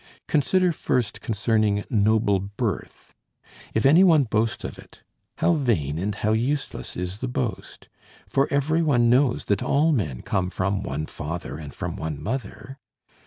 [0.27, 3.13] Consider first concerning noble birth.
[3.75, 5.03] If any one boast of it,
[5.37, 7.87] how vain and how useless is the boast;
[8.27, 12.79] for every one knows that all men come from one father and from one mother.